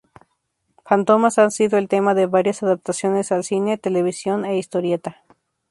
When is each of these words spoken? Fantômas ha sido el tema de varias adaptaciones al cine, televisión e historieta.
Fantômas 0.83 1.37
ha 1.37 1.47
sido 1.51 1.77
el 1.77 1.87
tema 1.87 2.15
de 2.15 2.25
varias 2.25 2.63
adaptaciones 2.63 3.31
al 3.31 3.43
cine, 3.43 3.77
televisión 3.77 4.45
e 4.45 4.57
historieta. 4.57 5.21